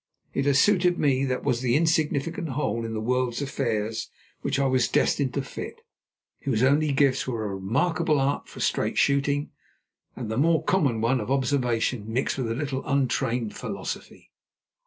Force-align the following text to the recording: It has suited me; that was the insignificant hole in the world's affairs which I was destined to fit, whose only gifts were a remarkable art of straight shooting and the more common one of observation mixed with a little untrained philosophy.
It 0.33 0.45
has 0.45 0.57
suited 0.59 0.97
me; 0.97 1.25
that 1.25 1.43
was 1.43 1.61
the 1.61 1.75
insignificant 1.75 2.49
hole 2.49 2.85
in 2.85 2.95
the 2.95 2.99
world's 2.99 3.39
affairs 3.39 4.09
which 4.41 4.57
I 4.57 4.65
was 4.65 4.87
destined 4.87 5.35
to 5.35 5.43
fit, 5.43 5.81
whose 6.39 6.63
only 6.63 6.91
gifts 6.91 7.27
were 7.27 7.43
a 7.45 7.53
remarkable 7.53 8.19
art 8.19 8.55
of 8.55 8.63
straight 8.63 8.97
shooting 8.97 9.51
and 10.15 10.31
the 10.31 10.37
more 10.37 10.63
common 10.63 11.01
one 11.01 11.21
of 11.21 11.29
observation 11.29 12.11
mixed 12.11 12.39
with 12.39 12.49
a 12.49 12.55
little 12.55 12.83
untrained 12.87 13.55
philosophy. 13.55 14.31